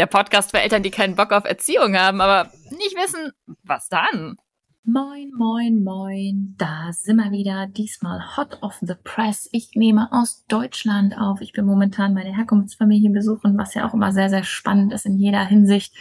[0.00, 3.32] der Podcast für Eltern, die keinen Bock auf Erziehung haben, aber nicht wissen,
[3.64, 4.36] was dann.
[4.82, 6.54] Moin, moin, moin.
[6.56, 7.66] Da sind wir wieder.
[7.66, 9.46] Diesmal hot off the press.
[9.52, 11.42] Ich nehme aus Deutschland auf.
[11.42, 15.18] Ich bin momentan meine Herkunftsfamilie besuchen, was ja auch immer sehr, sehr spannend ist in
[15.18, 15.94] jeder Hinsicht.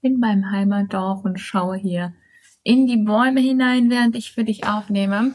[0.00, 2.14] In meinem Heimatdorf und schaue hier
[2.62, 5.34] in die Bäume hinein, während ich für dich aufnehme.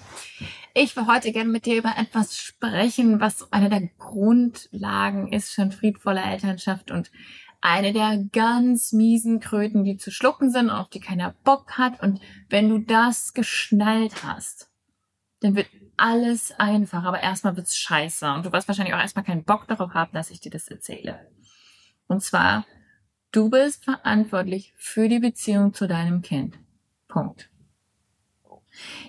[0.74, 5.72] Ich will heute gerne mit dir über etwas sprechen, was eine der Grundlagen ist von
[5.72, 7.12] friedvoller Elternschaft und
[7.62, 12.02] eine der ganz miesen Kröten, die zu schlucken sind, auf die keiner Bock hat.
[12.02, 14.70] Und wenn du das geschnallt hast,
[15.42, 15.68] dann wird
[15.98, 18.32] alles einfach, aber erstmal wird's scheiße.
[18.32, 21.20] Und du wirst wahrscheinlich auch erstmal keinen Bock darauf haben, dass ich dir das erzähle.
[22.08, 22.66] Und zwar,
[23.32, 26.58] du bist verantwortlich für die Beziehung zu deinem Kind.
[27.08, 27.50] Punkt.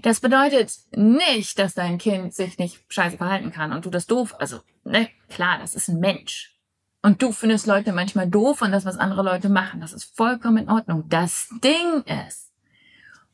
[0.03, 4.35] Das bedeutet nicht, dass dein Kind sich nicht scheiße verhalten kann und du das doof,
[4.39, 6.57] also, ne, klar, das ist ein Mensch.
[7.03, 9.81] Und du findest Leute manchmal doof und das, was andere Leute machen.
[9.81, 11.05] Das ist vollkommen in Ordnung.
[11.09, 12.53] Das Ding ist,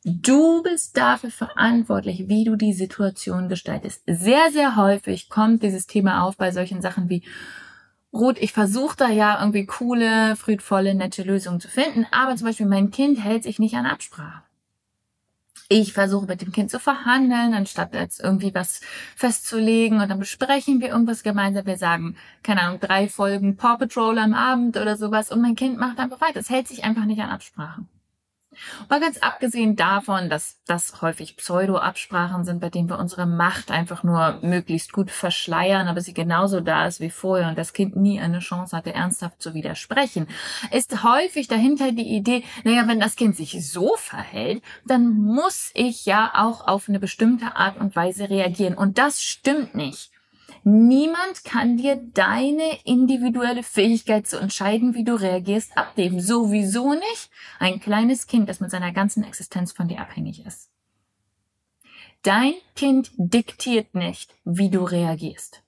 [0.05, 4.03] du bist dafür verantwortlich, wie du die Situation gestaltest.
[4.07, 7.25] Sehr, sehr häufig kommt dieses Thema auf bei solchen Sachen wie,
[8.13, 12.67] Ruth, ich versuche da ja irgendwie coole, friedvolle, nette Lösungen zu finden, aber zum Beispiel
[12.67, 14.46] mein Kind hält sich nicht an Absprache
[15.69, 18.81] ich versuche mit dem Kind zu verhandeln, anstatt jetzt irgendwie was
[19.17, 21.67] festzulegen und dann besprechen wir irgendwas gemeinsam.
[21.67, 25.79] Wir sagen, keine Ahnung, drei Folgen Paw Patrol am Abend oder sowas und mein Kind
[25.79, 26.41] macht einfach weiter.
[26.41, 27.89] Es hält sich einfach nicht an Absprachen.
[28.89, 34.03] Mal ganz abgesehen davon, dass das häufig Pseudo-Absprachen sind, bei denen wir unsere Macht einfach
[34.03, 38.21] nur möglichst gut verschleiern, aber sie genauso da ist wie vorher und das Kind nie
[38.21, 40.27] eine Chance hatte, ernsthaft zu widersprechen,
[40.71, 46.07] ist häufig dahinter die Idee, naja, wenn das Kind sich so verhält, dann muss ich
[46.07, 48.75] ja auch auf eine bestimmte Art und Weise reagieren.
[48.75, 50.11] Und das stimmt nicht.
[50.69, 56.21] Niemand kann dir deine individuelle Fähigkeit zu entscheiden, wie du reagierst, abnehmen.
[56.21, 60.73] Sowieso nicht ein kleines Kind, das mit seiner ganzen Existenz von dir abhängig ist.
[62.23, 65.63] Dein Kind diktiert nicht, wie du reagierst.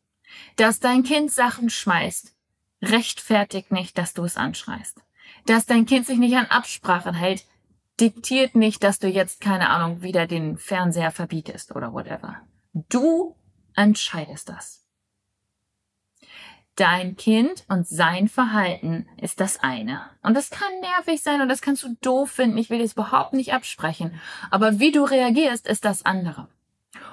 [0.57, 2.35] Dass dein Kind Sachen schmeißt,
[2.83, 5.01] rechtfertigt nicht, dass du es anschreist.
[5.47, 7.45] Dass dein Kind sich nicht an Absprachen hält,
[8.01, 12.41] diktiert nicht, dass du jetzt, keine Ahnung, wieder den Fernseher verbietest oder whatever.
[12.73, 13.37] Du
[13.77, 14.88] entscheidest das.
[16.79, 20.01] Dein Kind und sein Verhalten ist das eine.
[20.23, 22.57] Und das kann nervig sein und das kannst du doof finden.
[22.57, 24.15] Ich will das überhaupt nicht absprechen.
[24.53, 26.47] Aber wie du reagierst, ist das andere.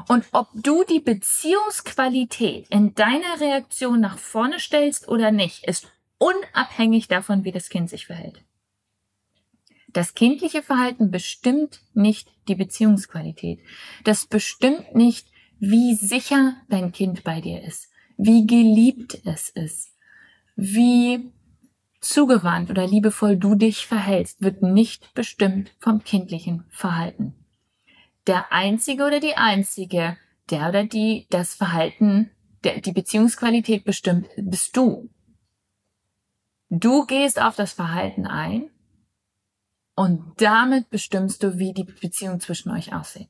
[0.08, 7.08] Und ob du die Beziehungsqualität in deiner Reaktion nach vorne stellst oder nicht, ist unabhängig
[7.08, 8.44] davon, wie das Kind sich verhält.
[9.88, 13.62] Das kindliche Verhalten bestimmt nicht die Beziehungsqualität.
[14.04, 15.28] Das bestimmt nicht,
[15.58, 19.96] wie sicher dein Kind bei dir ist wie geliebt es ist,
[20.56, 21.32] wie
[22.00, 27.34] zugewandt oder liebevoll du dich verhältst, wird nicht bestimmt vom kindlichen Verhalten.
[28.28, 30.18] Der Einzige oder die Einzige,
[30.50, 32.32] der oder die das Verhalten,
[32.64, 35.10] der, die Beziehungsqualität bestimmt, bist du.
[36.70, 38.70] Du gehst auf das Verhalten ein
[39.96, 43.30] Und damit bestimmst du, wie die Beziehung zwischen euch aussieht.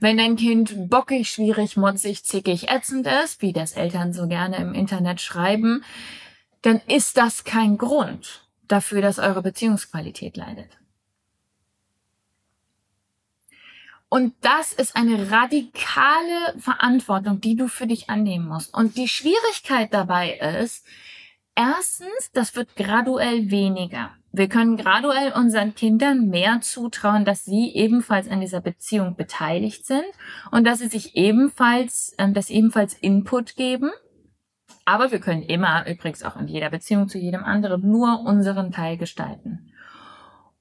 [0.00, 4.74] Wenn dein Kind bockig, schwierig, motzig, zickig, ätzend ist, wie das Eltern so gerne im
[4.74, 5.84] Internet schreiben,
[6.62, 10.78] dann ist das kein Grund dafür, dass eure Beziehungsqualität leidet.
[14.10, 18.74] Und das ist eine radikale Verantwortung, die du für dich annehmen musst.
[18.74, 20.86] Und die Schwierigkeit dabei ist,
[21.54, 24.17] erstens, das wird graduell weniger.
[24.30, 30.04] Wir können graduell unseren Kindern mehr zutrauen, dass sie ebenfalls an dieser Beziehung beteiligt sind
[30.50, 33.90] und dass sie sich ebenfalls, äh, dass ebenfalls Input geben.
[34.84, 38.96] Aber wir können immer, übrigens auch in jeder Beziehung zu jedem anderen, nur unseren Teil
[38.96, 39.72] gestalten.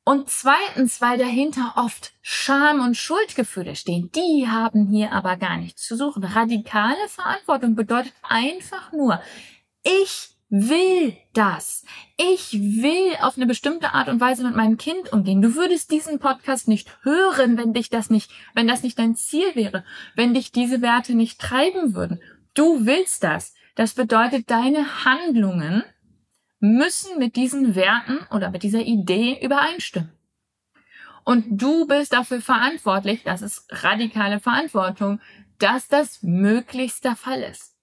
[0.03, 4.09] Und zweitens, weil dahinter oft Scham und Schuldgefühle stehen.
[4.15, 6.23] Die haben hier aber gar nichts zu suchen.
[6.23, 9.19] Radikale Verantwortung bedeutet einfach nur,
[9.83, 11.83] ich will das.
[12.15, 15.41] Ich will auf eine bestimmte Art und Weise mit meinem Kind umgehen.
[15.41, 19.55] Du würdest diesen Podcast nicht hören, wenn dich das nicht, wenn das nicht dein Ziel
[19.55, 19.83] wäre,
[20.15, 22.21] wenn dich diese Werte nicht treiben würden.
[22.53, 23.53] Du willst das.
[23.75, 25.83] Das bedeutet, deine Handlungen
[26.59, 30.11] müssen mit diesen Werten oder mit dieser Idee übereinstimmen.
[31.23, 35.19] Und du bist dafür verantwortlich, das ist radikale Verantwortung,
[35.59, 37.76] dass das möglichst der Fall ist.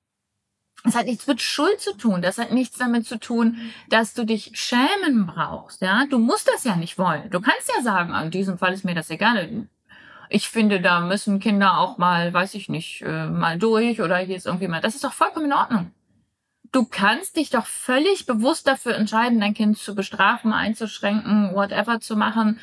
[0.85, 2.21] Das hat nichts mit Schuld zu tun.
[2.21, 3.59] Das hat nichts damit zu tun,
[3.89, 5.81] dass du dich schämen brauchst.
[5.81, 7.31] Ja, du musst das ja nicht wollen.
[7.31, 9.67] Du kannst ja sagen, in diesem Fall ist mir das egal.
[10.29, 14.37] Ich finde, da müssen Kinder auch mal, weiß ich nicht, äh, mal durch oder hier
[14.37, 14.83] ist irgendwie mal.
[14.83, 15.91] Das ist doch vollkommen in Ordnung.
[16.71, 22.17] Du kannst dich doch völlig bewusst dafür entscheiden, dein Kind zu bestrafen, einzuschränken, whatever zu
[22.17, 22.59] machen.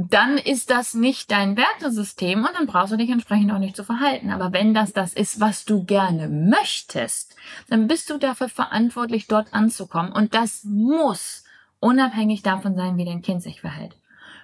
[0.00, 3.82] Dann ist das nicht dein Wertesystem und dann brauchst du dich entsprechend auch nicht zu
[3.82, 4.30] verhalten.
[4.30, 7.34] Aber wenn das das ist, was du gerne möchtest,
[7.68, 10.12] dann bist du dafür verantwortlich, dort anzukommen.
[10.12, 11.42] Und das muss
[11.80, 13.96] unabhängig davon sein, wie dein Kind sich verhält.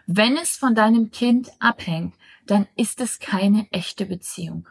[0.09, 2.17] Wenn es von deinem Kind abhängt,
[2.49, 4.67] dann ist es keine echte Beziehung.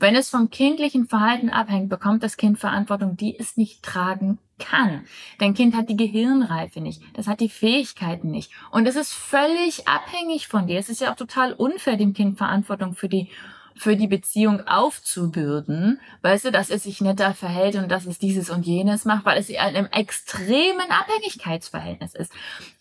[0.00, 5.04] Wenn es vom kindlichen Verhalten abhängt, bekommt das Kind Verantwortung, die es nicht tragen kann.
[5.38, 8.50] Dein Kind hat die Gehirnreife nicht, das hat die Fähigkeiten nicht.
[8.70, 10.78] Und es ist völlig abhängig von dir.
[10.78, 13.28] Es ist ja auch total unfair, dem Kind Verantwortung für die
[13.76, 18.50] für die Beziehung aufzubürden, weißt du, dass es sich netter verhält und dass es dieses
[18.50, 22.30] und jenes macht, weil es in einem extremen Abhängigkeitsverhältnis ist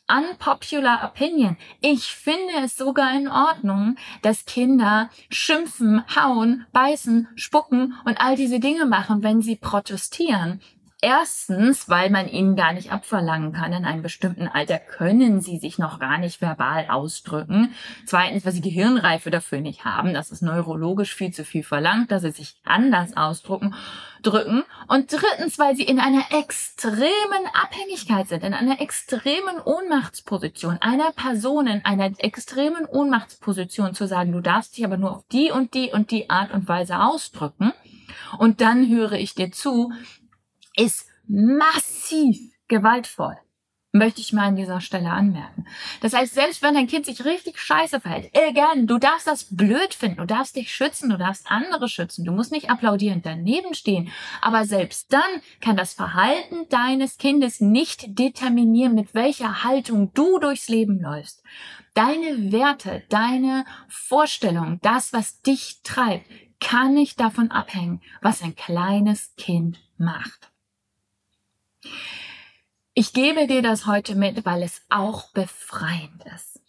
[0.09, 1.57] unpopular opinion.
[1.81, 8.59] Ich finde es sogar in Ordnung, dass Kinder schimpfen, hauen, beißen, spucken und all diese
[8.59, 10.61] Dinge machen, wenn sie protestieren.
[11.01, 15.79] Erstens, weil man ihnen gar nicht abverlangen kann, in einem bestimmten Alter können sie sich
[15.79, 17.73] noch gar nicht verbal ausdrücken.
[18.05, 20.13] Zweitens, weil sie Gehirnreife dafür nicht haben.
[20.13, 23.73] Das ist neurologisch viel zu viel verlangt, dass sie sich anders ausdrücken
[24.23, 24.63] drücken.
[24.89, 31.67] Und drittens, weil sie in einer extremen Abhängigkeit sind, in einer extremen Ohnmachtsposition, einer Person
[31.67, 35.91] in einer extremen Ohnmachtsposition zu sagen, du darfst dich aber nur auf die und die
[35.93, 37.71] und die Art und Weise ausdrücken.
[38.37, 39.91] Und dann höre ich dir zu,
[40.79, 43.37] ist massiv gewaltvoll
[43.91, 45.65] möchte ich mal an dieser Stelle anmerken.
[46.01, 49.93] Das heißt, selbst wenn dein Kind sich richtig scheiße verhält, again, du darfst das blöd
[49.93, 54.11] finden, du darfst dich schützen, du darfst andere schützen, du musst nicht applaudierend daneben stehen,
[54.41, 60.69] aber selbst dann kann das Verhalten deines Kindes nicht determinieren, mit welcher Haltung du durchs
[60.69, 61.41] Leben läufst.
[61.95, 66.25] Deine Werte, deine Vorstellung, das, was dich treibt,
[66.59, 70.51] kann nicht davon abhängen, was ein kleines Kind macht.
[72.93, 76.59] Ich gebe dir das heute mit, weil es auch befreiend ist.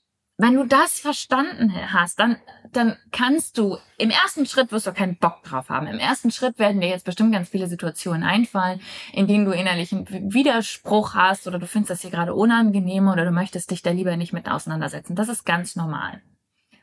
[0.42, 2.38] Wenn du das verstanden hast, dann,
[2.72, 5.86] dann kannst du, im ersten Schritt wirst du keinen Bock drauf haben.
[5.86, 8.80] Im ersten Schritt werden dir jetzt bestimmt ganz viele Situationen einfallen,
[9.12, 13.32] in denen du innerlichen Widerspruch hast oder du findest das hier gerade unangenehm oder du
[13.32, 15.14] möchtest dich da lieber nicht mit auseinandersetzen.
[15.14, 16.22] Das ist ganz normal.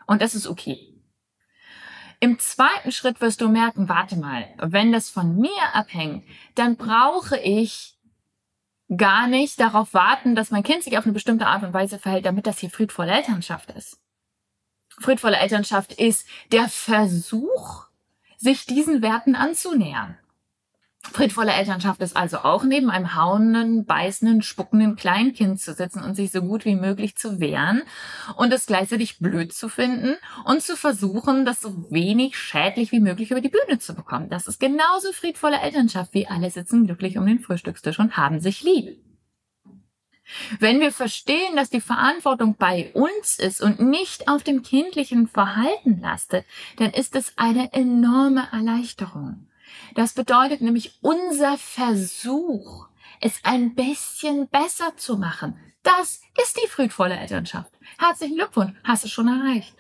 [0.06, 0.94] Und das ist okay.
[2.20, 7.40] Im zweiten Schritt wirst du merken, warte mal, wenn das von mir abhängt, dann brauche
[7.40, 7.97] ich
[8.96, 12.25] gar nicht darauf warten, dass mein Kind sich auf eine bestimmte Art und Weise verhält,
[12.25, 14.00] damit das hier friedvolle Elternschaft ist.
[15.00, 17.86] Friedvolle Elternschaft ist der Versuch,
[18.38, 20.17] sich diesen Werten anzunähern.
[21.12, 26.32] Friedvolle Elternschaft ist also auch neben einem hauenden, beißenden, spuckenden Kleinkind zu sitzen und sich
[26.32, 27.82] so gut wie möglich zu wehren
[28.36, 33.32] und es gleichzeitig blöd zu finden und zu versuchen, das so wenig schädlich wie möglich
[33.32, 34.30] über die Bühne zu bekommen.
[34.30, 38.64] Das ist genauso friedvolle Elternschaft, wie alle sitzen glücklich um den Frühstückstisch und haben sich
[38.64, 38.98] lieb.
[40.60, 46.02] Wenn wir verstehen, dass die Verantwortung bei uns ist und nicht auf dem kindlichen Verhalten
[46.02, 46.46] lastet,
[46.78, 49.48] dann ist es eine enorme Erleichterung.
[49.96, 52.88] Das bedeutet nämlich unser Versuch,
[53.22, 55.60] es ein bisschen besser zu machen.
[55.84, 57.72] Das ist die friedvolle Elternschaft.
[57.98, 59.76] Herzlichen Glückwunsch, hast du schon erreicht.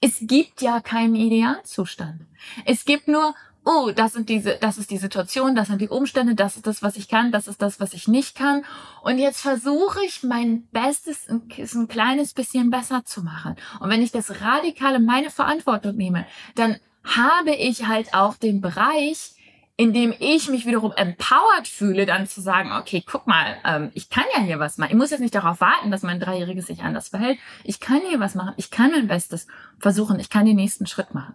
[0.00, 2.20] Es gibt ja keinen Idealzustand.
[2.64, 6.34] Es gibt nur, oh, das sind diese, das ist die Situation, das sind die Umstände,
[6.34, 8.64] das ist das, was ich kann, das ist das, was ich nicht kann.
[9.02, 13.56] Und jetzt versuche ich mein Bestes, ein, ein kleines bisschen besser zu machen.
[13.80, 19.32] Und wenn ich das radikale meine Verantwortung nehme, dann habe ich halt auch den Bereich,
[19.76, 24.24] indem ich mich wiederum empowered fühle, dann zu sagen, okay, guck mal, ähm, ich kann
[24.34, 24.90] ja hier was machen.
[24.90, 27.38] Ich muss jetzt nicht darauf warten, dass mein Dreijähriges sich anders verhält.
[27.62, 28.54] Ich kann hier was machen.
[28.56, 29.46] Ich kann mein Bestes
[29.78, 30.18] versuchen.
[30.18, 31.34] Ich kann den nächsten Schritt machen.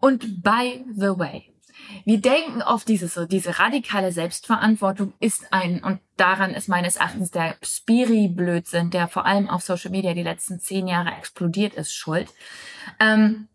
[0.00, 1.52] Und by the way,
[2.04, 7.32] wir denken oft dieses so, diese radikale Selbstverantwortung ist ein, und daran ist meines Erachtens
[7.32, 12.28] der Spiri-Blödsinn, der vor allem auf Social Media die letzten zehn Jahre explodiert ist, schuld.
[13.00, 13.48] Ähm,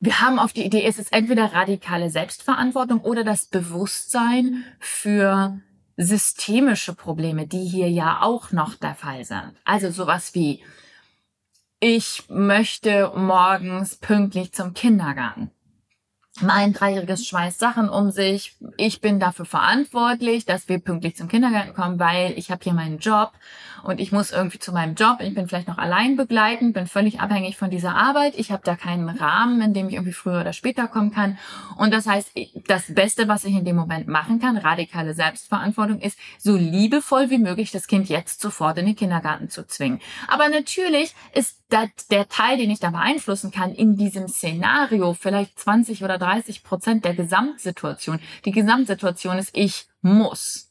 [0.00, 5.60] wir haben auf die Idee, es ist entweder radikale Selbstverantwortung oder das Bewusstsein für
[5.96, 9.52] systemische Probleme, die hier ja auch noch der Fall sind.
[9.64, 10.62] Also sowas wie,
[11.80, 15.50] ich möchte morgens pünktlich zum Kindergarten.
[16.42, 18.56] Mein Dreijähriges schmeißt Sachen um sich.
[18.76, 22.98] Ich bin dafür verantwortlich, dass wir pünktlich zum Kindergarten kommen, weil ich habe hier meinen
[22.98, 23.32] Job
[23.84, 25.18] und ich muss irgendwie zu meinem Job.
[25.20, 28.34] Ich bin vielleicht noch allein begleitend, bin völlig abhängig von dieser Arbeit.
[28.36, 31.38] Ich habe da keinen Rahmen, in dem ich irgendwie früher oder später kommen kann.
[31.76, 32.32] Und das heißt,
[32.66, 37.38] das Beste, was ich in dem Moment machen kann, radikale Selbstverantwortung, ist, so liebevoll wie
[37.38, 40.00] möglich das Kind jetzt sofort in den Kindergarten zu zwingen.
[40.28, 45.58] Aber natürlich ist das der Teil, den ich da beeinflussen kann, in diesem Szenario vielleicht
[45.58, 48.20] 20 oder 30 Prozent der Gesamtsituation.
[48.44, 50.66] Die Gesamtsituation ist, ich muss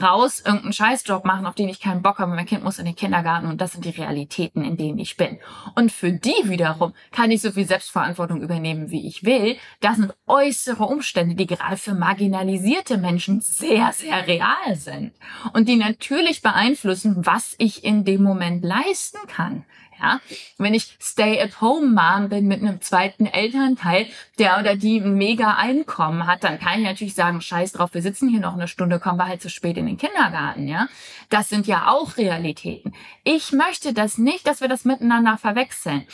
[0.00, 2.34] raus irgendeinen Scheißjob machen, auf den ich keinen Bock habe.
[2.34, 5.38] Mein Kind muss in den Kindergarten und das sind die Realitäten, in denen ich bin.
[5.74, 9.56] Und für die wiederum kann ich so viel Selbstverantwortung übernehmen, wie ich will.
[9.80, 15.12] Das sind äußere Umstände, die gerade für marginalisierte Menschen sehr, sehr real sind
[15.52, 19.64] und die natürlich beeinflussen, was ich in dem Moment leisten kann.
[20.00, 20.20] Ja,
[20.58, 24.06] wenn ich Stay-at-home-Mom bin mit einem zweiten Elternteil,
[24.38, 28.28] der oder die mega Einkommen hat, dann kann ich natürlich sagen, scheiß drauf, wir sitzen
[28.28, 30.88] hier noch eine Stunde, kommen wir halt zu spät in den Kindergarten, ja.
[31.30, 32.94] Das sind ja auch Realitäten.
[33.24, 36.06] Ich möchte das nicht, dass wir das miteinander verwechseln.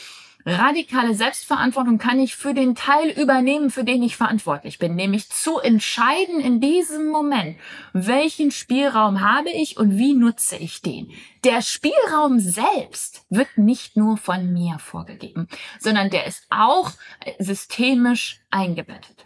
[0.45, 5.59] Radikale Selbstverantwortung kann ich für den Teil übernehmen, für den ich verantwortlich bin, nämlich zu
[5.59, 7.57] entscheiden in diesem Moment,
[7.93, 11.11] welchen Spielraum habe ich und wie nutze ich den.
[11.45, 15.47] Der Spielraum selbst wird nicht nur von mir vorgegeben,
[15.79, 16.91] sondern der ist auch
[17.39, 19.25] systemisch eingebettet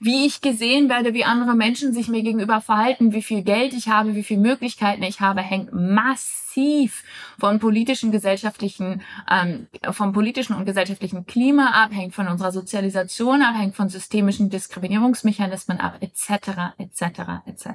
[0.00, 3.88] wie ich gesehen werde, wie andere Menschen sich mir gegenüber verhalten, wie viel Geld ich
[3.88, 7.02] habe, wie viele Möglichkeiten ich habe, hängt massiv
[7.38, 13.54] von politischen, gesellschaftlichen, ähm, vom politischen und gesellschaftlichen Klima ab, hängt von unserer Sozialisation ab,
[13.56, 17.04] hängt von systemischen Diskriminierungsmechanismen ab, etc., etc.,
[17.46, 17.68] etc.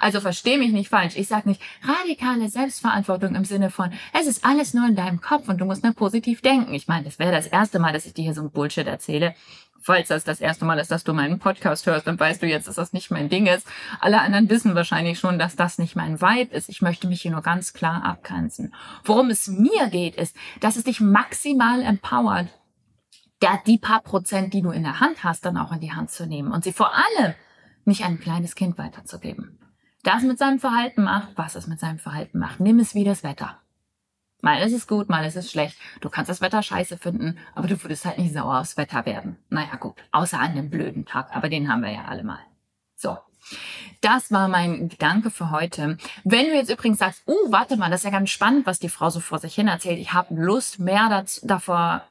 [0.00, 1.16] Also versteh mich nicht falsch.
[1.16, 5.48] Ich sage nicht radikale Selbstverantwortung im Sinne von, es ist alles nur in deinem Kopf
[5.48, 6.74] und du musst nur positiv denken.
[6.74, 9.34] Ich meine, das wäre das erste Mal, dass ich dir hier so ein Bullshit erzähle
[9.82, 12.68] falls das das erste Mal ist, dass du meinen Podcast hörst, dann weißt du jetzt,
[12.68, 13.66] dass das nicht mein Ding ist.
[14.00, 16.68] Alle anderen wissen wahrscheinlich schon, dass das nicht mein Vibe ist.
[16.68, 18.74] Ich möchte mich hier nur ganz klar abgrenzen.
[19.04, 22.48] Worum es mir geht, ist, dass es dich maximal empowert,
[23.66, 26.26] die paar Prozent, die du in der Hand hast, dann auch in die Hand zu
[26.26, 27.34] nehmen und sie vor allem
[27.84, 29.58] nicht an ein kleines Kind weiterzugeben.
[30.04, 32.60] Das mit seinem Verhalten macht, was es mit seinem Verhalten macht.
[32.60, 33.61] Nimm es wie das Wetter.
[34.44, 35.78] Mal ist es gut, mal ist es schlecht.
[36.00, 39.36] Du kannst das Wetter scheiße finden, aber du würdest halt nicht sauer aufs Wetter werden.
[39.48, 39.94] Naja, gut.
[40.10, 41.34] Außer an dem blöden Tag.
[41.34, 42.40] Aber den haben wir ja alle mal.
[42.96, 43.16] So.
[44.00, 45.96] Das war mein Gedanke für heute.
[46.24, 48.88] Wenn du jetzt übrigens sagst, uh, warte mal, das ist ja ganz spannend, was die
[48.88, 50.00] Frau so vor sich hin erzählt.
[50.00, 52.02] Ich habe Lust, mehr dazu, davor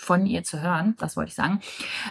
[0.00, 1.60] von ihr zu hören, das wollte ich sagen,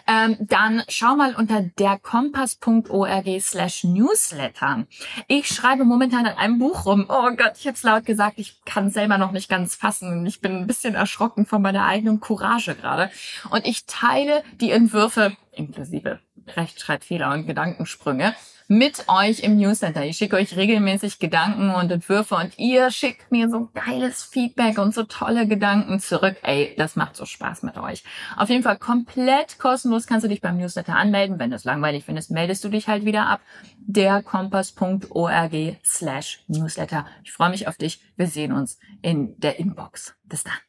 [0.08, 4.86] ähm, dann schau mal unter derkompass.org slash newsletter.
[5.28, 7.06] Ich schreibe momentan an einem Buch rum.
[7.10, 10.26] Oh Gott, ich habe es laut gesagt, ich kann selber noch nicht ganz fassen.
[10.26, 13.10] Ich bin ein bisschen erschrocken von meiner eigenen Courage gerade.
[13.50, 16.20] Und ich teile die Entwürfe inklusive
[16.56, 18.34] Rechtschreibfehler und Gedankensprünge
[18.70, 20.06] mit euch im Newsletter.
[20.06, 24.94] Ich schicke euch regelmäßig Gedanken und Entwürfe und ihr schickt mir so geiles Feedback und
[24.94, 26.38] so tolle Gedanken zurück.
[26.44, 28.04] Ey, das macht so Spaß mit euch.
[28.38, 31.40] Auf jeden Fall komplett kostenlos kannst du dich beim Newsletter anmelden.
[31.40, 33.42] Wenn du es langweilig findest, meldest du dich halt wieder ab.
[33.80, 37.08] derkompass.org slash Newsletter.
[37.24, 38.02] Ich freue mich auf dich.
[38.18, 40.14] Wir sehen uns in der Inbox.
[40.26, 40.69] Bis dann.